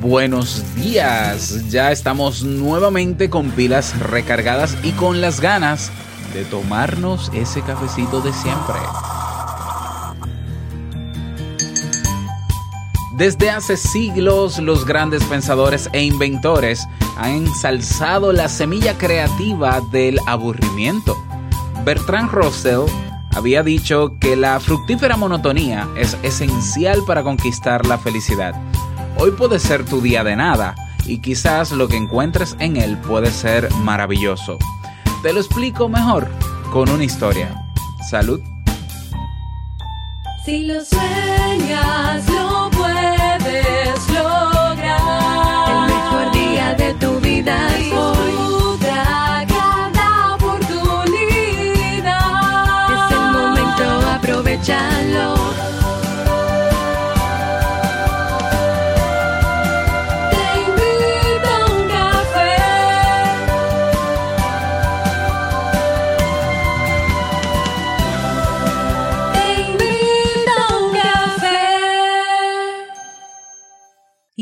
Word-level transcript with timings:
buenos 0.00 0.64
días. 0.76 1.68
Ya 1.70 1.90
estamos 1.92 2.42
nuevamente 2.42 3.30
con 3.30 3.50
pilas 3.50 3.98
recargadas 3.98 4.76
y 4.82 4.92
con 4.92 5.20
las 5.20 5.40
ganas 5.40 5.90
de 6.34 6.44
tomarnos 6.44 7.30
ese 7.34 7.62
cafecito 7.62 8.20
de 8.20 8.32
siempre. 8.32 8.76
Desde 13.16 13.50
hace 13.50 13.76
siglos 13.76 14.58
los 14.58 14.84
grandes 14.84 15.24
pensadores 15.24 15.90
e 15.92 16.04
inventores 16.04 16.86
han 17.16 17.30
ensalzado 17.30 18.32
la 18.32 18.48
semilla 18.48 18.96
creativa 18.96 19.80
del 19.90 20.20
aburrimiento. 20.26 21.16
Bertrand 21.84 22.30
Russell 22.30 22.82
había 23.34 23.64
dicho 23.64 24.16
que 24.20 24.36
la 24.36 24.60
fructífera 24.60 25.16
monotonía 25.16 25.88
es 25.96 26.16
esencial 26.22 27.02
para 27.06 27.24
conquistar 27.24 27.86
la 27.86 27.98
felicidad. 27.98 28.54
Hoy 29.20 29.32
puede 29.32 29.58
ser 29.58 29.84
tu 29.84 30.00
día 30.00 30.22
de 30.22 30.36
nada 30.36 30.76
y 31.04 31.18
quizás 31.18 31.72
lo 31.72 31.88
que 31.88 31.96
encuentres 31.96 32.54
en 32.60 32.76
él 32.76 32.96
puede 32.98 33.32
ser 33.32 33.68
maravilloso. 33.74 34.58
Te 35.24 35.32
lo 35.32 35.40
explico 35.40 35.88
mejor 35.88 36.28
con 36.72 36.88
una 36.88 37.02
historia. 37.02 37.64
Salud. 38.08 38.40
Si 40.44 40.66
lo 40.66 40.84
sueñas, 40.84 42.28
lo 42.28 42.70
puedes 42.70 44.08
lograr. 44.08 45.68
El 45.68 45.80
mejor 45.94 46.32
día 46.32 46.74
de 46.74 46.94
tu 46.94 47.18
vida 47.18 47.76
es 47.76 47.92
hoy. 47.92 48.78
Cada 49.48 50.34
oportunidad. 50.36 52.12
Es 52.92 53.12
el 53.12 53.32
momento, 53.32 53.84
aprovechalo. 54.10 54.97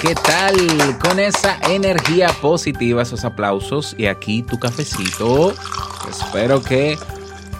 ¿Qué 0.00 0.14
tal? 0.14 0.54
Con 0.98 1.18
esa 1.18 1.58
energía 1.68 2.28
positiva, 2.40 3.02
esos 3.02 3.24
aplausos 3.24 3.94
y 3.98 4.06
aquí 4.06 4.42
tu 4.42 4.58
cafecito. 4.58 5.52
Espero 6.08 6.62
que 6.62 6.96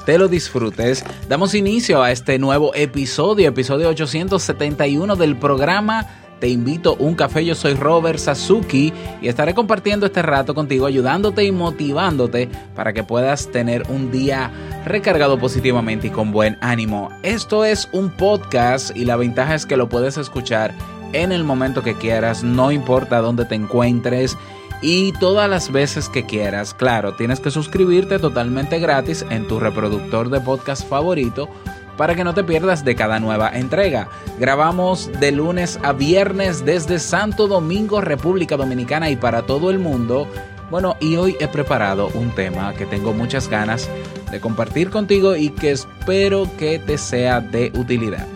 te 0.07 0.17
lo 0.17 0.29
disfrutes. 0.29 1.05
Damos 1.29 1.55
inicio 1.55 2.03
a 2.03 2.11
este 2.11 2.39
nuevo 2.39 2.75
episodio, 2.75 3.49
episodio 3.49 3.89
871 3.91 5.17
del 5.17 5.37
programa 5.37 6.07
Te 6.41 6.49
invito 6.49 6.97
a 6.99 7.03
un 7.03 7.15
café. 7.15 7.45
Yo 7.45 7.55
soy 7.55 7.75
Robert 7.75 8.19
Sasuki 8.19 8.93
y 9.21 9.29
estaré 9.29 9.55
compartiendo 9.55 10.07
este 10.07 10.23
rato 10.23 10.55
contigo, 10.55 10.87
ayudándote 10.87 11.45
y 11.45 11.53
motivándote 11.53 12.49
para 12.75 12.95
que 12.95 13.05
puedas 13.05 13.51
tener 13.53 13.83
un 13.91 14.11
día 14.11 14.51
recargado 14.87 15.39
positivamente 15.39 16.07
y 16.07 16.11
con 16.11 16.33
buen 16.33 16.57
ánimo. 16.63 17.11
Esto 17.23 17.67
es 17.67 17.89
un 17.93 18.11
podcast 18.11 18.97
y 18.97 19.05
la 19.05 19.17
ventaja 19.17 19.55
es 19.55 19.67
que 19.67 19.77
lo 19.77 19.91
puedes 19.91 20.17
escuchar 20.17 20.75
en 21.13 21.33
el 21.33 21.45
momento 21.45 21.83
que 21.83 21.95
quieras, 21.95 22.43
no 22.43 22.71
importa 22.71 23.21
dónde 23.21 23.45
te 23.45 23.55
encuentres 23.55 24.37
y 24.83 25.13
todas 25.13 25.49
las 25.49 25.71
veces 25.71 26.09
que 26.09 26.25
quieras. 26.25 26.75
Claro, 26.75 27.15
tienes 27.15 27.41
que 27.41 27.51
suscribirte 27.51 28.19
totalmente 28.19 28.79
gratis 28.79 29.25
en 29.31 29.47
tu 29.47 29.61
reproductor 29.61 30.31
de 30.31 30.41
podcast 30.41 30.89
favorito 30.89 31.49
para 31.97 32.15
que 32.15 32.25
no 32.25 32.33
te 32.33 32.45
pierdas 32.45 32.83
de 32.85 32.95
cada 32.95 33.21
nueva 33.21 33.51
entrega. 33.51 34.09
Grabamos 34.39 35.11
de 35.21 35.33
lunes 35.33 35.79
a 35.83 35.93
viernes 35.93 36.65
desde 36.65 36.99
Santo 36.99 37.47
Domingo, 37.47 38.01
República 38.01 38.57
Dominicana 38.57 39.11
y 39.11 39.17
para 39.17 39.43
todo 39.43 39.71
el 39.71 39.79
mundo. 39.79 40.27
Bueno, 40.71 40.97
y 41.01 41.17
hoy 41.17 41.37
he 41.41 41.49
preparado 41.49 42.09
un 42.15 42.31
tema 42.31 42.73
que 42.75 42.87
tengo 42.87 43.13
muchas 43.13 43.49
ganas 43.49 43.87
de 44.31 44.41
compartir 44.41 44.89
contigo 44.89 45.37
y 45.37 45.51
que 45.51 45.73
espero 45.73 46.49
que 46.57 46.79
te 46.79 46.97
sea 46.97 47.41
de 47.41 47.71
utilidad. 47.77 48.27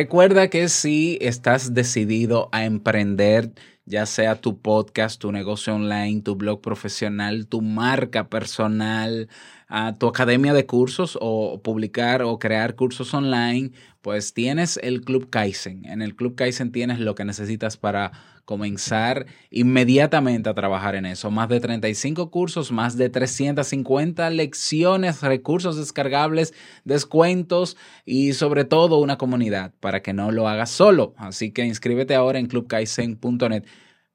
Recuerda 0.00 0.48
que 0.48 0.70
si 0.70 1.18
estás 1.20 1.74
decidido 1.74 2.48
a 2.52 2.64
emprender, 2.64 3.52
ya 3.84 4.06
sea 4.06 4.40
tu 4.40 4.58
podcast, 4.58 5.20
tu 5.20 5.30
negocio 5.30 5.74
online, 5.74 6.22
tu 6.22 6.36
blog 6.36 6.62
profesional, 6.62 7.46
tu 7.46 7.60
marca 7.60 8.30
personal, 8.30 9.28
a 9.68 9.94
tu 9.96 10.06
academia 10.08 10.54
de 10.54 10.64
cursos 10.64 11.18
o 11.20 11.60
publicar 11.62 12.22
o 12.22 12.38
crear 12.38 12.76
cursos 12.76 13.12
online, 13.12 13.72
pues 14.00 14.32
tienes 14.32 14.78
el 14.82 15.02
Club 15.02 15.28
Kaizen. 15.28 15.84
En 15.84 16.00
el 16.00 16.16
Club 16.16 16.34
Kaizen 16.34 16.72
tienes 16.72 16.98
lo 16.98 17.14
que 17.14 17.26
necesitas 17.26 17.76
para 17.76 18.12
comenzar 18.50 19.26
inmediatamente 19.52 20.48
a 20.48 20.54
trabajar 20.54 20.96
en 20.96 21.06
eso. 21.06 21.30
Más 21.30 21.48
de 21.48 21.60
35 21.60 22.32
cursos, 22.32 22.72
más 22.72 22.96
de 22.96 23.08
350 23.08 24.28
lecciones, 24.30 25.22
recursos 25.22 25.76
descargables, 25.76 26.52
descuentos 26.82 27.76
y 28.04 28.32
sobre 28.32 28.64
todo 28.64 28.98
una 28.98 29.18
comunidad 29.18 29.72
para 29.78 30.02
que 30.02 30.14
no 30.14 30.32
lo 30.32 30.48
hagas 30.48 30.70
solo. 30.70 31.14
Así 31.16 31.52
que 31.52 31.64
inscríbete 31.64 32.16
ahora 32.16 32.40
en 32.40 32.48
clubkaizen.net 32.48 33.66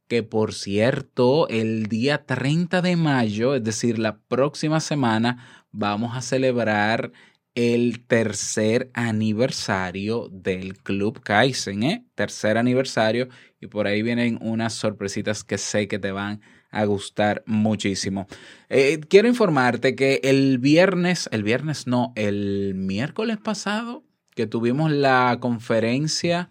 que 0.10 0.22
por 0.22 0.54
cierto, 0.54 1.48
el 1.48 1.86
día 1.88 2.26
30 2.26 2.82
de 2.82 2.98
mayo, 2.98 3.56
es 3.56 3.64
decir, 3.64 3.98
la 3.98 4.18
próxima 4.18 4.82
semana, 4.82 5.66
vamos 5.72 6.16
a 6.18 6.22
celebrar 6.22 7.14
el 7.56 8.06
tercer 8.06 8.92
aniversario 8.94 10.30
del 10.30 10.78
Club 10.78 11.22
Kaizen, 11.22 11.84
¿eh? 11.84 12.06
Tercer 12.14 12.58
aniversario 12.58 13.30
y 13.62 13.68
por 13.68 13.88
ahí 13.88 14.02
vienen 14.02 14.38
unas 14.42 14.74
sorpresitas 14.74 15.44
que 15.44 15.58
sé 15.58 15.88
que 15.88 15.98
te 15.98 16.12
van 16.12 16.42
a 16.70 16.84
gustar 16.84 17.44
muchísimo. 17.46 18.28
Eh, 18.68 19.00
quiero 19.10 19.30
informarte 19.30 19.96
que 19.96 20.20
el 20.24 20.60
viernes, 20.60 21.30
el 21.32 21.44
viernes 21.44 21.88
no, 21.88 22.12
el 22.16 22.74
miércoles 22.76 23.38
pasado, 23.38 24.04
que 24.32 24.48
tuvimos 24.48 24.92
la 24.92 25.38
conferencia 25.40 26.50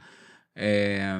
eh, 0.55 1.19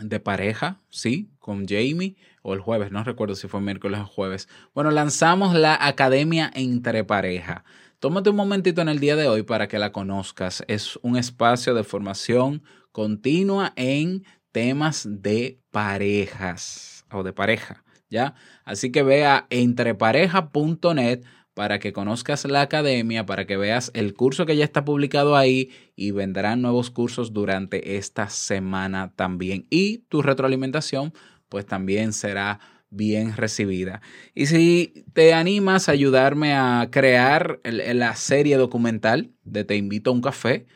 de 0.00 0.20
pareja, 0.20 0.80
sí, 0.88 1.30
con 1.38 1.66
Jamie, 1.66 2.16
o 2.42 2.54
el 2.54 2.60
jueves, 2.60 2.90
no 2.90 3.04
recuerdo 3.04 3.34
si 3.34 3.46
fue 3.46 3.60
miércoles 3.60 4.00
o 4.00 4.06
jueves. 4.06 4.48
Bueno, 4.74 4.90
lanzamos 4.90 5.54
la 5.54 5.78
Academia 5.80 6.50
Entre 6.54 7.04
Pareja. 7.04 7.64
Tómate 8.00 8.30
un 8.30 8.36
momentito 8.36 8.80
en 8.80 8.88
el 8.88 9.00
día 9.00 9.16
de 9.16 9.26
hoy 9.26 9.42
para 9.42 9.66
que 9.66 9.80
la 9.80 9.90
conozcas. 9.90 10.62
Es 10.68 11.00
un 11.02 11.16
espacio 11.16 11.74
de 11.74 11.82
formación 11.82 12.62
continua 12.92 13.72
en 13.74 14.24
temas 14.52 15.04
de 15.10 15.60
parejas 15.72 17.04
o 17.10 17.24
de 17.24 17.32
pareja, 17.32 17.82
¿ya? 18.08 18.36
Así 18.64 18.92
que 18.92 19.02
ve 19.02 19.26
a 19.26 19.48
entrepareja.net 19.50 21.24
para 21.54 21.80
que 21.80 21.92
conozcas 21.92 22.44
la 22.44 22.60
academia, 22.60 23.26
para 23.26 23.46
que 23.46 23.56
veas 23.56 23.90
el 23.94 24.14
curso 24.14 24.46
que 24.46 24.56
ya 24.56 24.64
está 24.64 24.84
publicado 24.84 25.36
ahí 25.36 25.72
y 25.96 26.12
vendrán 26.12 26.62
nuevos 26.62 26.92
cursos 26.92 27.32
durante 27.32 27.96
esta 27.96 28.28
semana 28.28 29.12
también. 29.16 29.66
Y 29.70 30.04
tu 30.08 30.22
retroalimentación 30.22 31.12
pues 31.48 31.66
también 31.66 32.12
será 32.12 32.60
bien 32.90 33.36
recibida. 33.36 34.00
Y 34.34 34.46
si 34.46 35.04
te 35.12 35.34
animas 35.34 35.88
a 35.88 35.92
ayudarme 35.92 36.54
a 36.54 36.88
crear 36.90 37.60
la 37.64 38.14
serie 38.16 38.56
documental 38.56 39.30
de 39.44 39.64
Te 39.64 39.76
invito 39.76 40.10
a 40.10 40.14
un 40.14 40.20
café 40.20 40.66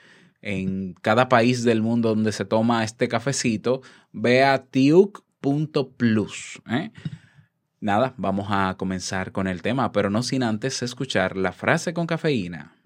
en 0.40 0.94
cada 0.94 1.28
país 1.28 1.62
del 1.64 1.82
mundo 1.82 2.10
donde 2.10 2.32
se 2.32 2.44
toma 2.44 2.84
este 2.84 3.08
cafecito, 3.08 3.80
ve 4.12 4.42
a 4.42 4.64
tiuk.plus. 4.64 6.60
¿eh? 6.70 6.90
Nada, 7.80 8.14
vamos 8.16 8.46
a 8.50 8.76
comenzar 8.76 9.32
con 9.32 9.46
el 9.46 9.62
tema, 9.62 9.92
pero 9.92 10.10
no 10.10 10.22
sin 10.22 10.42
antes 10.42 10.82
escuchar 10.82 11.36
la 11.36 11.52
frase 11.52 11.94
con 11.94 12.06
cafeína. 12.06 12.76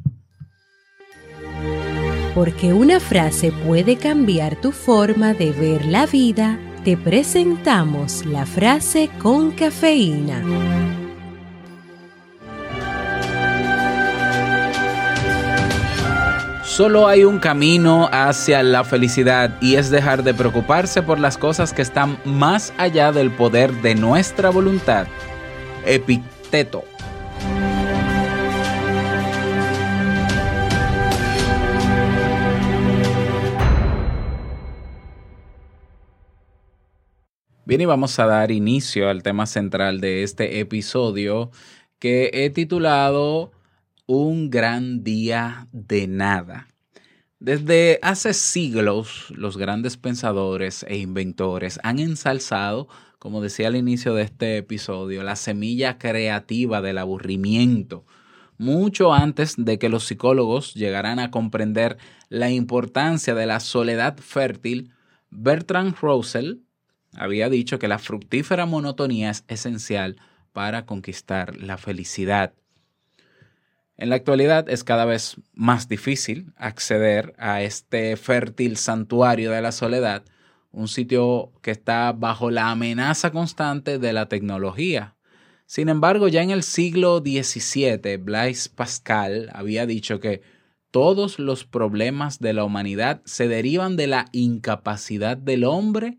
Porque 2.35 2.75
una 2.75 3.01
frase 3.01 3.51
puede 3.51 3.97
cambiar 3.97 4.61
tu 4.61 4.71
forma 4.71 5.33
de 5.33 5.53
ver 5.53 5.87
la 5.87 6.05
vida, 6.05 6.59
te 6.87 6.97
presentamos 6.97 8.25
la 8.27 8.47
frase 8.47 9.11
con 9.21 9.51
cafeína. 9.51 10.41
Solo 16.63 17.09
hay 17.09 17.25
un 17.25 17.41
camino 17.41 18.09
hacia 18.13 18.63
la 18.63 18.85
felicidad 18.85 19.59
y 19.61 19.75
es 19.75 19.91
dejar 19.91 20.23
de 20.23 20.33
preocuparse 20.33 21.03
por 21.03 21.19
las 21.19 21.37
cosas 21.37 21.73
que 21.73 21.83
están 21.83 22.21
más 22.25 22.73
allá 22.79 23.11
del 23.11 23.33
poder 23.33 23.73
de 23.83 23.97
nuestra 23.97 24.51
voluntad. 24.51 25.09
Epicteto. 25.85 26.85
Bien, 37.67 37.81
y 37.81 37.85
vamos 37.85 38.17
a 38.21 38.27
dar 38.27 38.53
inicio 38.53 39.11
al 39.11 39.25
tema 39.25 39.45
central 39.45 40.01
de 40.01 40.23
este 40.23 40.61
episodio 40.61 41.51
que 41.99 42.31
he 42.33 42.49
titulado 42.51 43.51
Un 44.07 44.51
gran 44.51 45.03
día 45.03 45.67
de 45.73 46.07
nada. 46.07 46.69
Desde 47.41 47.99
hace 48.03 48.35
siglos, 48.35 49.33
los 49.37 49.57
grandes 49.57 49.97
pensadores 49.97 50.87
e 50.89 50.99
inventores 50.99 51.81
han 51.83 51.99
ensalzado, 51.99 52.87
como 53.19 53.43
decía 53.43 53.67
al 53.67 53.75
inicio 53.75 54.15
de 54.15 54.23
este 54.23 54.59
episodio, 54.59 55.25
la 55.25 55.35
semilla 55.35 55.99
creativa 55.99 56.81
del 56.81 56.99
aburrimiento, 56.99 58.07
mucho 58.59 59.13
antes 59.13 59.57
de 59.59 59.81
que 59.81 59.89
los 59.89 60.05
psicólogos 60.05 60.73
llegaran 60.75 61.19
a 61.19 61.33
comprender 61.33 61.99
la 62.29 62.49
importancia 62.49 63.35
de 63.35 63.47
la 63.47 63.59
soledad 63.59 64.19
fértil, 64.19 64.93
Bertrand 65.31 65.97
Russell 66.01 66.61
había 67.17 67.49
dicho 67.49 67.79
que 67.79 67.89
la 67.89 67.99
fructífera 67.99 68.67
monotonía 68.67 69.31
es 69.31 69.45
esencial 69.49 70.17
para 70.53 70.87
conquistar 70.87 71.57
la 71.57 71.79
felicidad. 71.79 72.55
En 73.97 74.11
la 74.11 74.17
actualidad 74.17 74.69
es 74.69 74.85
cada 74.85 75.07
vez 75.07 75.37
más 75.55 75.89
difícil 75.89 76.53
acceder 76.57 77.35
a 77.39 77.63
este 77.63 78.17
fértil 78.17 78.77
santuario 78.77 79.51
de 79.51 79.63
la 79.63 79.73
soledad, 79.73 80.23
un 80.71 80.89
sitio 80.89 81.53
que 81.63 81.71
está 81.71 82.13
bajo 82.13 82.51
la 82.51 82.71
amenaza 82.71 83.31
constante 83.31 83.99
de 83.99 84.13
la 84.13 84.29
tecnología. 84.29 85.17
Sin 85.65 85.89
embargo, 85.89 86.29
ya 86.29 86.43
en 86.43 86.51
el 86.51 86.63
siglo 86.63 87.19
XVII, 87.21 88.19
Blaise 88.19 88.69
Pascal 88.69 89.51
había 89.55 89.87
dicho 89.87 90.21
que 90.21 90.43
todos 90.91 91.39
los 91.39 91.65
problemas 91.65 92.39
de 92.39 92.53
la 92.53 92.65
humanidad 92.65 93.23
se 93.25 93.49
derivan 93.49 93.97
de 93.97 94.07
la 94.07 94.27
incapacidad 94.33 95.37
del 95.37 95.65
hombre 95.65 96.19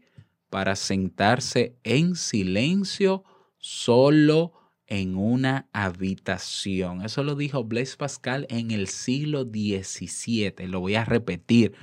para 0.49 0.75
sentarse 0.75 1.75
en 1.83 2.15
silencio 2.15 3.23
solo 3.57 4.53
en 4.87 5.15
una 5.15 5.67
habitación. 5.73 7.01
Eso 7.01 7.23
lo 7.23 7.35
dijo 7.35 7.63
Blaise 7.63 7.97
Pascal 7.97 8.47
en 8.49 8.71
el 8.71 8.87
siglo 8.87 9.43
XVII. 9.43 10.67
Lo 10.67 10.79
voy 10.79 10.95
a 10.95 11.05
repetir. 11.05 11.73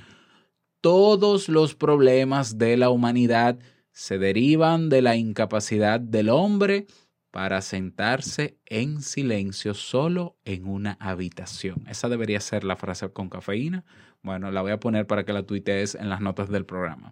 Todos 0.81 1.49
los 1.49 1.75
problemas 1.75 2.57
de 2.57 2.77
la 2.77 2.89
humanidad 2.89 3.59
se 3.91 4.17
derivan 4.17 4.89
de 4.89 5.01
la 5.01 5.15
incapacidad 5.15 5.99
del 5.99 6.29
hombre 6.29 6.87
para 7.31 7.61
sentarse 7.61 8.57
en 8.65 9.01
silencio 9.01 9.73
solo 9.73 10.37
en 10.45 10.67
una 10.67 10.97
habitación. 10.99 11.83
Esa 11.87 12.07
debería 12.07 12.39
ser 12.39 12.63
la 12.63 12.75
frase 12.75 13.09
con 13.09 13.29
cafeína. 13.29 13.83
Bueno, 14.21 14.51
la 14.51 14.61
voy 14.61 14.71
a 14.71 14.79
poner 14.79 15.05
para 15.05 15.25
que 15.25 15.33
la 15.33 15.43
tuitees 15.43 15.95
en 15.95 16.09
las 16.09 16.21
notas 16.21 16.49
del 16.49 16.65
programa. 16.65 17.11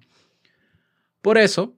Por 1.24 1.38
eso, 1.38 1.74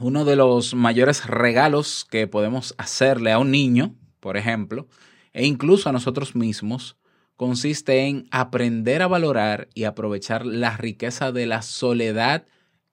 uno 0.00 0.24
de 0.24 0.36
los 0.36 0.72
mayores 0.72 1.26
regalos 1.26 2.06
que 2.10 2.26
podemos 2.26 2.74
hacerle 2.78 3.30
a 3.30 3.38
un 3.38 3.50
niño, 3.50 3.94
por 4.20 4.38
ejemplo, 4.38 4.88
e 5.34 5.44
incluso 5.44 5.90
a 5.90 5.92
nosotros 5.92 6.34
mismos, 6.34 6.96
consiste 7.36 8.06
en 8.06 8.26
aprender 8.30 9.02
a 9.02 9.06
valorar 9.06 9.68
y 9.74 9.84
aprovechar 9.84 10.46
la 10.46 10.78
riqueza 10.78 11.30
de 11.30 11.44
la 11.44 11.60
soledad 11.60 12.46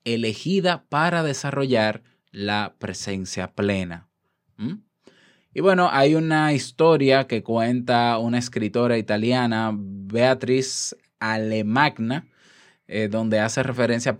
elegida 0.03 0.83
para 0.89 1.23
desarrollar 1.23 2.03
la 2.31 2.75
presencia 2.77 3.53
plena. 3.53 4.09
¿Mm? 4.57 4.74
Y 5.53 5.62
bueno, 5.62 5.88
hay 5.89 6.15
una 6.15 6.51
historia 6.51 7.27
que 7.27 7.44
cuenta 7.44 8.17
una 8.17 8.39
escritora 8.39 8.97
italiana, 8.97 9.71
Beatriz 9.74 10.97
Alemagna, 11.21 12.27
eh, 12.88 13.07
donde 13.07 13.39
hace 13.39 13.63
referencia 13.63 14.17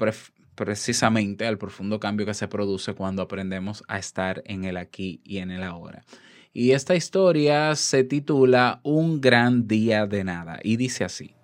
precisamente 0.56 1.46
al 1.46 1.58
profundo 1.58 2.00
cambio 2.00 2.26
que 2.26 2.34
se 2.34 2.48
produce 2.48 2.94
cuando 2.94 3.22
aprendemos 3.22 3.84
a 3.88 3.98
estar 3.98 4.42
en 4.46 4.64
el 4.66 4.78
aquí 4.78 5.22
y 5.24 5.38
en 5.38 5.52
el 5.52 5.64
ahora. 5.64 6.04
Y 6.54 6.72
esta 6.72 6.96
historia 6.96 7.76
se 7.76 8.04
titula 8.04 8.82
Un 8.84 9.22
gran 9.22 9.68
día 9.68 10.06
de 10.06 10.24
nada 10.24 10.60
y 10.62 10.76
dice 10.78 11.04
así. 11.04 11.36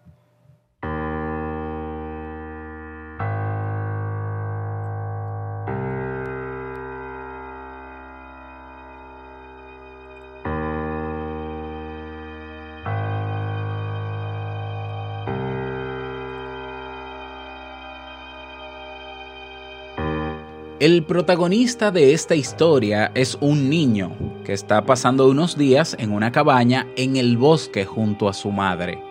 El 20.80 21.04
protagonista 21.04 21.90
de 21.90 22.14
esta 22.14 22.36
historia 22.36 23.10
es 23.16 23.36
un 23.42 23.68
niño 23.68 24.16
que 24.46 24.54
está 24.54 24.86
pasando 24.86 25.28
unos 25.28 25.58
días 25.58 25.96
en 25.98 26.12
una 26.12 26.32
cabaña 26.32 26.86
en 26.96 27.16
el 27.16 27.36
bosque 27.36 27.84
junto 27.84 28.30
a 28.30 28.34
su 28.34 28.52
madre. 28.52 29.02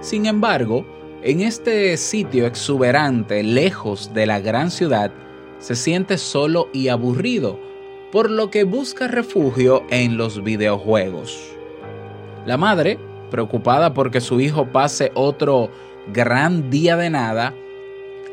Sin 0.00 0.24
embargo, 0.24 0.86
en 1.22 1.42
este 1.42 1.98
sitio 1.98 2.46
exuberante, 2.46 3.42
lejos 3.42 4.14
de 4.14 4.24
la 4.24 4.40
gran 4.40 4.70
ciudad, 4.70 5.12
se 5.58 5.76
siente 5.76 6.16
solo 6.16 6.70
y 6.72 6.88
aburrido, 6.88 7.60
por 8.10 8.30
lo 8.30 8.50
que 8.50 8.64
busca 8.64 9.06
refugio 9.06 9.84
en 9.90 10.16
los 10.16 10.42
videojuegos. 10.42 11.38
La 12.46 12.56
madre, 12.56 12.98
preocupada 13.30 13.92
porque 13.92 14.22
su 14.22 14.40
hijo 14.40 14.72
pase 14.72 15.12
otro 15.12 15.68
gran 16.10 16.70
día 16.70 16.96
de 16.96 17.10
nada, 17.10 17.52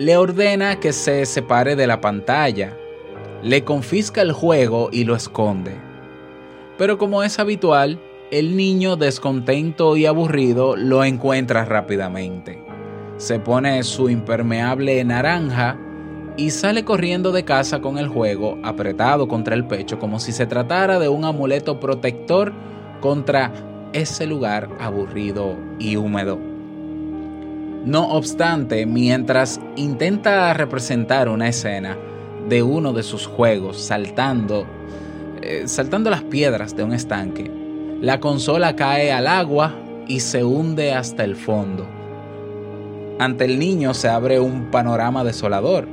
le 0.04 0.18
ordena 0.18 0.82
que 0.82 0.92
se 0.92 1.26
separe 1.26 1.78
de 1.78 1.88
la 1.88 2.02
pantalla, 2.02 2.78
le 3.42 3.64
confisca 3.64 4.22
el 4.22 4.34
juego 4.34 4.90
y 4.92 5.06
lo 5.06 5.16
esconde. 5.16 5.78
Pero 6.78 6.98
como 6.98 7.24
es 7.24 7.40
habitual, 7.40 8.02
el 8.30 8.58
niño 8.58 8.98
descontento 8.98 9.96
y 9.96 10.06
aburrido 10.06 10.76
lo 10.76 11.06
encuentra 11.06 11.64
rápidamente. 11.64 12.62
Se 13.16 13.40
pone 13.40 13.82
su 13.84 14.10
impermeable 14.10 15.02
naranja 15.06 15.78
y 16.36 16.50
sale 16.50 16.84
corriendo 16.84 17.32
de 17.32 17.46
casa 17.46 17.80
con 17.80 17.98
el 17.98 18.10
juego 18.10 18.60
apretado 18.62 19.30
contra 19.30 19.56
el 19.56 19.68
pecho 19.68 20.00
como 20.00 20.20
si 20.20 20.34
se 20.34 20.46
tratara 20.46 21.00
de 21.00 21.08
un 21.08 21.24
amuleto 21.24 21.80
protector 21.80 22.52
contra 23.00 23.54
ese 23.94 24.26
lugar 24.26 24.68
aburrido 24.82 25.56
y 25.80 25.96
húmedo. 25.96 26.53
No 27.86 28.10
obstante, 28.10 28.86
mientras 28.86 29.60
intenta 29.76 30.54
representar 30.54 31.28
una 31.28 31.50
escena 31.50 31.98
de 32.48 32.64
uno 32.64 32.94
de 32.94 33.04
sus 33.04 33.28
juegos 33.28 33.82
saltando, 33.82 34.66
eh, 35.42 35.64
saltando 35.66 36.10
las 36.10 36.24
piedras 36.24 36.78
de 36.78 36.84
un 36.84 36.94
estanque, 36.94 37.52
la 38.00 38.22
consola 38.22 38.76
cae 38.78 39.12
al 39.12 39.28
agua 39.28 39.76
y 40.08 40.22
se 40.22 40.46
hunde 40.46 40.94
hasta 40.94 41.26
el 41.26 41.36
fondo. 41.36 41.86
Ante 43.20 43.46
el 43.46 43.60
niño 43.60 43.94
se 43.94 44.08
abre 44.08 44.40
un 44.40 44.72
panorama 44.72 45.24
desolador. 45.24 45.88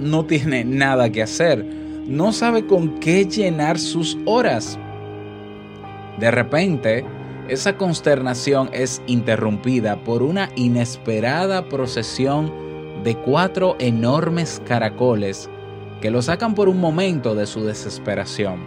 No 0.00 0.24
tiene 0.24 0.64
nada 0.64 1.10
que 1.10 1.22
hacer. 1.22 1.64
No 2.06 2.32
sabe 2.32 2.66
con 2.66 2.98
qué 3.00 3.24
llenar 3.24 3.78
sus 3.78 4.18
horas. 4.26 4.78
De 6.18 6.30
repente, 6.30 7.04
esa 7.48 7.76
consternación 7.76 8.68
es 8.72 9.02
interrumpida 9.06 9.96
por 10.04 10.22
una 10.22 10.50
inesperada 10.54 11.68
procesión 11.68 12.52
de 13.02 13.16
cuatro 13.16 13.76
enormes 13.78 14.60
caracoles 14.66 15.48
que 16.02 16.10
lo 16.10 16.20
sacan 16.20 16.54
por 16.54 16.68
un 16.68 16.78
momento 16.78 17.34
de 17.34 17.46
su 17.46 17.64
desesperación. 17.64 18.60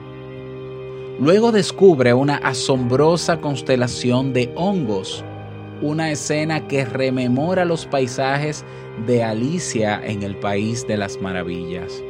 Luego 1.20 1.52
descubre 1.52 2.14
una 2.14 2.38
asombrosa 2.38 3.40
constelación 3.40 4.34
de 4.34 4.52
hongos, 4.56 5.24
una 5.82 6.10
escena 6.10 6.68
que 6.68 6.84
rememora 6.84 7.66
los 7.66 7.86
paisajes 7.86 8.66
de 9.06 9.24
Alicia 9.24 10.02
en 10.04 10.24
el 10.24 10.36
País 10.36 10.88
de 10.88 10.98
las 10.98 11.22
Maravillas. 11.22 12.04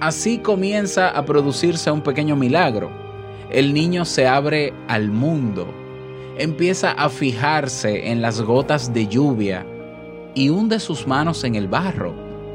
Así 0.00 0.38
comienza 0.38 1.10
a 1.10 1.24
producirse 1.24 1.90
un 1.90 2.00
pequeño 2.00 2.36
milagro 2.36 3.02
el 3.52 3.74
niño 3.74 4.06
se 4.06 4.26
abre 4.26 4.72
al 4.88 5.10
mundo, 5.10 5.66
empieza 6.38 6.92
a 6.92 7.10
fijarse 7.10 8.10
en 8.10 8.22
las 8.22 8.40
gotas 8.40 8.94
de 8.94 9.06
lluvia 9.06 9.66
y 10.34 10.48
hunde 10.48 10.80
sus 10.80 11.06
manos 11.06 11.44
en 11.44 11.54
el 11.54 11.68
barro, 11.68 12.14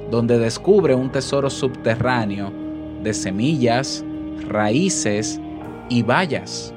donde 0.10 0.40
descubre 0.40 0.96
un 0.96 1.12
tesoro 1.12 1.52
subterráneo 1.52 2.52
de 3.04 3.14
semillas, 3.14 4.04
raíces 4.50 5.40
y 5.88 6.02
bayas. 6.02 6.74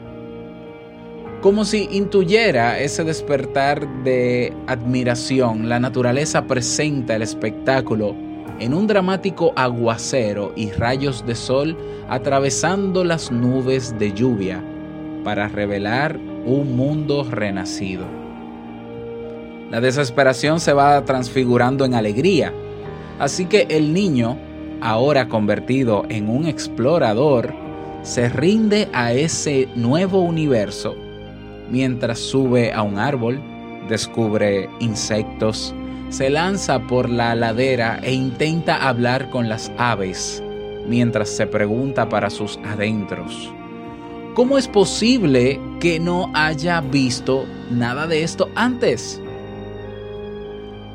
Como 1.40 1.64
si 1.64 1.88
intuyera 1.90 2.78
ese 2.78 3.02
despertar 3.02 3.88
de 4.04 4.52
admiración, 4.66 5.70
la 5.70 5.80
naturaleza 5.80 6.46
presenta 6.46 7.16
el 7.16 7.22
espectáculo 7.22 8.14
en 8.60 8.74
un 8.74 8.86
dramático 8.86 9.52
aguacero 9.56 10.52
y 10.54 10.70
rayos 10.70 11.26
de 11.26 11.34
sol 11.34 11.76
atravesando 12.08 13.02
las 13.02 13.32
nubes 13.32 13.98
de 13.98 14.12
lluvia 14.12 14.62
para 15.24 15.48
revelar 15.48 16.18
un 16.44 16.76
mundo 16.76 17.26
renacido. 17.28 18.04
La 19.70 19.80
desesperación 19.80 20.60
se 20.60 20.72
va 20.72 21.04
transfigurando 21.04 21.84
en 21.84 21.94
alegría, 21.94 22.52
así 23.18 23.46
que 23.46 23.66
el 23.70 23.92
niño, 23.92 24.36
ahora 24.80 25.28
convertido 25.28 26.04
en 26.08 26.28
un 26.28 26.46
explorador, 26.46 27.52
se 28.02 28.28
rinde 28.28 28.88
a 28.92 29.12
ese 29.12 29.68
nuevo 29.74 30.20
universo 30.20 30.96
mientras 31.70 32.18
sube 32.18 32.72
a 32.72 32.82
un 32.82 32.98
árbol, 32.98 33.40
descubre 33.88 34.68
insectos, 34.80 35.74
se 36.10 36.28
lanza 36.28 36.80
por 36.80 37.08
la 37.08 37.34
ladera 37.34 37.98
e 38.02 38.12
intenta 38.12 38.88
hablar 38.88 39.30
con 39.30 39.48
las 39.48 39.72
aves 39.78 40.42
mientras 40.86 41.28
se 41.28 41.46
pregunta 41.46 42.08
para 42.08 42.30
sus 42.30 42.58
adentros. 42.64 43.52
¿Cómo 44.34 44.58
es 44.58 44.68
posible 44.68 45.60
que 45.80 46.00
no 46.00 46.30
haya 46.34 46.80
visto 46.80 47.44
nada 47.70 48.06
de 48.06 48.22
esto 48.22 48.48
antes? 48.54 49.20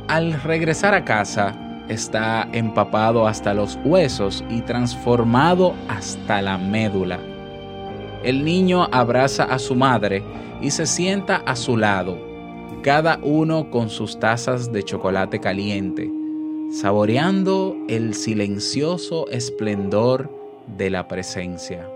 Al 0.07 0.41
regresar 0.41 0.93
a 0.93 1.05
casa, 1.05 1.55
está 1.87 2.47
empapado 2.51 3.27
hasta 3.27 3.53
los 3.53 3.77
huesos 3.83 4.43
y 4.49 4.61
transformado 4.61 5.73
hasta 5.87 6.41
la 6.41 6.57
médula. 6.57 7.19
El 8.23 8.43
niño 8.43 8.87
abraza 8.91 9.43
a 9.43 9.59
su 9.59 9.75
madre 9.75 10.23
y 10.61 10.71
se 10.71 10.85
sienta 10.85 11.37
a 11.45 11.55
su 11.55 11.77
lado, 11.77 12.17
cada 12.85 13.19
uno 13.23 13.71
con 13.71 13.89
sus 13.89 14.19
tazas 14.19 14.71
de 14.71 14.83
chocolate 14.83 15.39
caliente, 15.39 16.07
saboreando 16.69 17.75
el 17.87 18.13
silencioso 18.13 19.27
esplendor 19.31 20.29
de 20.77 20.91
la 20.91 21.07
presencia. 21.07 21.89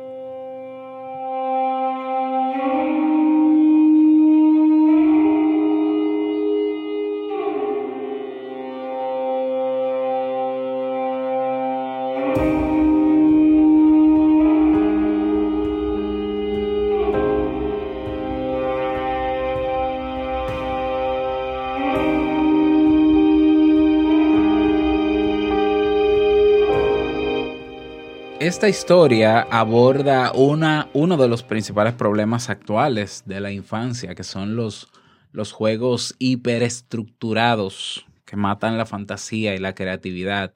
Esta 28.50 28.68
historia 28.68 29.42
aborda 29.42 30.32
una, 30.32 30.90
uno 30.94 31.18
de 31.18 31.28
los 31.28 31.44
principales 31.44 31.94
problemas 31.94 32.50
actuales 32.50 33.22
de 33.28 33.40
la 33.42 33.52
infancia, 33.52 34.16
que 34.16 34.24
son 34.24 34.56
los, 34.56 34.90
los 35.32 35.52
juegos 35.52 36.16
hiperestructurados 36.18 38.08
que 38.26 38.38
matan 38.38 38.80
la 38.80 38.88
fantasía 38.88 39.54
y 39.54 39.60
la 39.60 39.76
creatividad, 39.76 40.56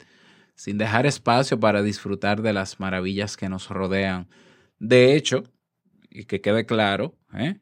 sin 0.55 0.79
dejar 0.79 1.05
espacio 1.05 1.59
para 1.59 1.83
disfrutar 1.83 2.41
de 2.41 2.51
las 2.53 2.79
maravillas 2.79 3.37
que 3.37 3.47
nos 3.47 3.69
rodean. 3.69 4.27
De 4.79 5.15
hecho, 5.15 5.43
y 6.09 6.25
que 6.25 6.41
quede 6.41 6.65
claro, 6.65 7.15
¿eh? 7.35 7.59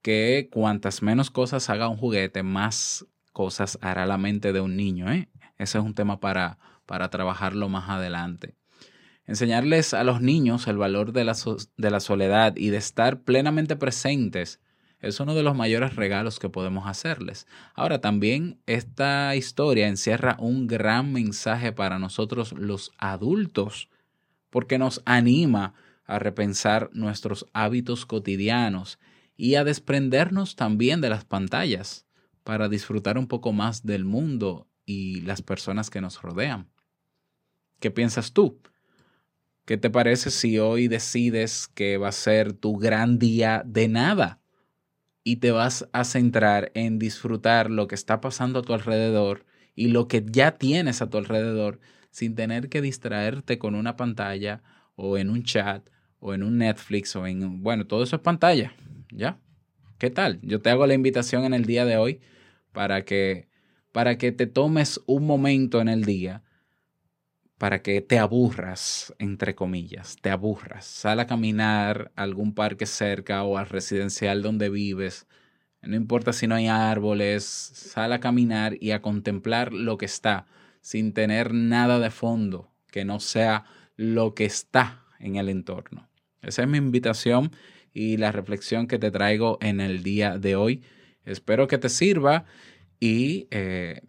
que 0.00 0.48
cuantas 0.50 1.02
menos 1.02 1.30
cosas 1.30 1.68
haga 1.68 1.90
un 1.90 1.98
juguete, 1.98 2.42
más 2.42 3.04
cosas 3.34 3.78
hará 3.82 4.06
la 4.06 4.16
mente 4.16 4.54
de 4.54 4.62
un 4.62 4.74
niño. 4.74 5.12
¿eh? 5.12 5.28
Ese 5.58 5.76
es 5.76 5.84
un 5.84 5.92
tema 5.92 6.18
para, 6.18 6.56
para 6.86 7.10
trabajarlo 7.10 7.68
más 7.68 7.90
adelante. 7.90 8.54
Enseñarles 9.26 9.92
a 9.92 10.04
los 10.04 10.20
niños 10.20 10.66
el 10.68 10.76
valor 10.76 11.12
de 11.12 11.24
la, 11.24 11.36
de 11.76 11.90
la 11.90 12.00
soledad 12.00 12.54
y 12.56 12.70
de 12.70 12.76
estar 12.76 13.22
plenamente 13.22 13.76
presentes 13.76 14.60
es 15.00 15.20
uno 15.20 15.34
de 15.34 15.42
los 15.42 15.54
mayores 15.54 15.94
regalos 15.94 16.38
que 16.38 16.48
podemos 16.48 16.86
hacerles. 16.86 17.46
Ahora 17.74 18.00
también 18.00 18.60
esta 18.66 19.34
historia 19.36 19.88
encierra 19.88 20.36
un 20.38 20.66
gran 20.66 21.12
mensaje 21.12 21.72
para 21.72 21.98
nosotros 21.98 22.52
los 22.52 22.92
adultos 22.98 23.88
porque 24.50 24.78
nos 24.78 25.02
anima 25.04 25.74
a 26.06 26.18
repensar 26.18 26.90
nuestros 26.92 27.46
hábitos 27.52 28.06
cotidianos 28.06 28.98
y 29.36 29.56
a 29.56 29.64
desprendernos 29.64 30.56
también 30.56 31.00
de 31.00 31.10
las 31.10 31.24
pantallas 31.24 32.06
para 32.42 32.68
disfrutar 32.68 33.18
un 33.18 33.26
poco 33.26 33.52
más 33.52 33.84
del 33.84 34.04
mundo 34.04 34.68
y 34.86 35.20
las 35.22 35.42
personas 35.42 35.90
que 35.90 36.00
nos 36.00 36.22
rodean. 36.22 36.70
¿Qué 37.80 37.90
piensas 37.90 38.32
tú? 38.32 38.60
¿Qué 39.66 39.76
te 39.76 39.90
parece 39.90 40.30
si 40.30 40.60
hoy 40.60 40.86
decides 40.86 41.66
que 41.66 41.96
va 41.96 42.08
a 42.08 42.12
ser 42.12 42.52
tu 42.52 42.76
gran 42.76 43.18
día 43.18 43.64
de 43.66 43.88
nada 43.88 44.40
y 45.24 45.36
te 45.36 45.50
vas 45.50 45.88
a 45.92 46.04
centrar 46.04 46.70
en 46.74 47.00
disfrutar 47.00 47.68
lo 47.68 47.88
que 47.88 47.96
está 47.96 48.20
pasando 48.20 48.60
a 48.60 48.62
tu 48.62 48.74
alrededor 48.74 49.44
y 49.74 49.88
lo 49.88 50.06
que 50.06 50.24
ya 50.24 50.52
tienes 50.52 51.02
a 51.02 51.10
tu 51.10 51.18
alrededor 51.18 51.80
sin 52.10 52.36
tener 52.36 52.68
que 52.68 52.80
distraerte 52.80 53.58
con 53.58 53.74
una 53.74 53.96
pantalla 53.96 54.62
o 54.94 55.18
en 55.18 55.30
un 55.30 55.42
chat 55.42 55.84
o 56.20 56.32
en 56.32 56.44
un 56.44 56.58
Netflix 56.58 57.16
o 57.16 57.26
en, 57.26 57.64
bueno, 57.64 57.88
todo 57.88 58.04
eso 58.04 58.14
es 58.14 58.22
pantalla, 58.22 58.72
¿ya? 59.10 59.40
¿Qué 59.98 60.10
tal? 60.10 60.38
Yo 60.42 60.62
te 60.62 60.70
hago 60.70 60.86
la 60.86 60.94
invitación 60.94 61.44
en 61.44 61.54
el 61.54 61.64
día 61.64 61.84
de 61.84 61.96
hoy 61.96 62.20
para 62.72 63.04
que 63.04 63.48
para 63.90 64.16
que 64.16 64.30
te 64.30 64.46
tomes 64.46 65.00
un 65.06 65.26
momento 65.26 65.80
en 65.80 65.88
el 65.88 66.04
día 66.04 66.44
para 67.58 67.82
que 67.82 68.00
te 68.02 68.18
aburras, 68.18 69.14
entre 69.18 69.54
comillas, 69.54 70.16
te 70.20 70.30
aburras. 70.30 70.84
Sal 70.84 71.20
a 71.20 71.26
caminar 71.26 72.12
a 72.14 72.22
algún 72.22 72.54
parque 72.54 72.86
cerca 72.86 73.42
o 73.44 73.56
al 73.56 73.68
residencial 73.68 74.42
donde 74.42 74.68
vives. 74.68 75.26
No 75.82 75.96
importa 75.96 76.32
si 76.32 76.46
no 76.46 76.54
hay 76.54 76.66
árboles, 76.66 77.44
sal 77.44 78.12
a 78.12 78.20
caminar 78.20 78.76
y 78.80 78.90
a 78.90 79.00
contemplar 79.00 79.72
lo 79.72 79.96
que 79.96 80.04
está, 80.04 80.46
sin 80.80 81.12
tener 81.12 81.54
nada 81.54 81.98
de 81.98 82.10
fondo 82.10 82.70
que 82.90 83.04
no 83.04 83.20
sea 83.20 83.64
lo 83.96 84.34
que 84.34 84.44
está 84.44 85.04
en 85.18 85.36
el 85.36 85.48
entorno. 85.48 86.08
Esa 86.42 86.62
es 86.62 86.68
mi 86.68 86.78
invitación 86.78 87.52
y 87.92 88.18
la 88.18 88.32
reflexión 88.32 88.86
que 88.86 88.98
te 88.98 89.10
traigo 89.10 89.58
en 89.62 89.80
el 89.80 90.02
día 90.02 90.38
de 90.38 90.56
hoy. 90.56 90.82
Espero 91.24 91.66
que 91.66 91.78
te 91.78 91.88
sirva 91.88 92.44
y 93.00 93.48
eh, 93.50 94.02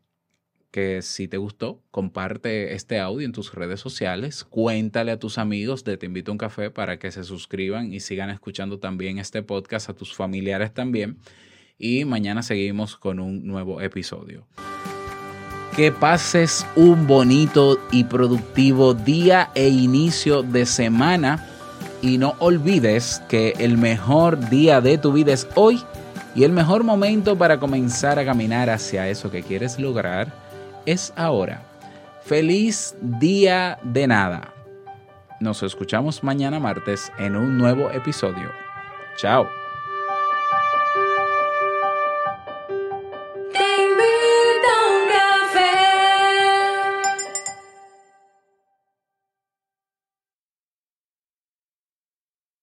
si 1.01 1.27
te 1.27 1.38
gustó, 1.38 1.81
comparte 1.91 2.74
este 2.74 3.00
audio 3.00 3.25
en 3.25 3.31
tus 3.31 3.53
redes 3.53 3.79
sociales, 3.79 4.43
cuéntale 4.43 5.12
a 5.12 5.19
tus 5.19 5.38
amigos 5.38 5.84
de 5.84 5.98
Te 5.98 6.05
invito 6.05 6.31
a 6.31 6.34
un 6.34 6.38
café 6.38 6.69
para 6.69 7.00
que 7.00 7.12
se 7.12 7.24
suscriban 7.24 7.91
y 7.91 8.00
sigan 8.00 8.29
escuchando 8.29 8.77
también 8.79 9.17
este 9.17 9.41
podcast, 9.41 9.89
a 9.89 9.93
tus 9.93 10.15
familiares 10.15 10.74
también. 10.74 11.17
Y 11.79 12.05
mañana 12.05 12.43
seguimos 12.43 12.96
con 12.96 13.19
un 13.19 13.46
nuevo 13.48 13.81
episodio. 13.81 14.46
Que 15.75 15.91
pases 15.91 16.65
un 16.75 17.07
bonito 17.07 17.79
y 17.91 18.03
productivo 18.03 18.93
día 18.93 19.50
e 19.55 19.69
inicio 19.69 20.43
de 20.43 20.65
semana. 20.65 21.48
Y 22.01 22.19
no 22.19 22.36
olvides 22.39 23.22
que 23.27 23.53
el 23.57 23.77
mejor 23.77 24.50
día 24.50 24.81
de 24.81 25.00
tu 25.00 25.12
vida 25.12 25.34
es 25.34 25.48
hoy 25.55 25.81
y 26.36 26.43
el 26.43 26.51
mejor 26.51 26.84
momento 26.84 27.36
para 27.36 27.60
comenzar 27.60 28.19
a 28.19 28.25
caminar 28.25 28.69
hacia 28.69 29.10
eso 29.10 29.31
que 29.31 29.41
quieres 29.41 29.79
lograr 29.79 30.46
es 30.88 31.13
ahora. 31.15 31.62
Feliz 32.24 32.96
día 33.01 33.77
de 33.84 34.08
nada. 34.08 34.53
Nos 35.39 35.62
escuchamos 35.62 36.24
mañana 36.24 36.60
martes 36.60 37.12
en 37.20 37.36
un 37.36 37.58
nuevo 37.58 37.91
episodio. 37.91 38.51
Chao. 39.17 39.48